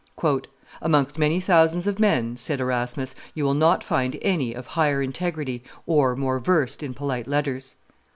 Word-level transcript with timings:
"Amongst 0.81 1.19
many 1.19 1.39
thousands 1.39 1.85
of 1.85 1.99
men," 1.99 2.35
said 2.35 2.59
Erasmus, 2.59 3.13
"you 3.35 3.43
will 3.43 3.53
not 3.53 3.83
find 3.83 4.17
any 4.23 4.51
of 4.51 4.65
higher 4.65 4.99
integrity 5.03 5.63
and 5.87 6.17
more 6.17 6.39
versed 6.39 6.81
in 6.81 6.95
polite 6.95 7.27
letters." 7.27 7.75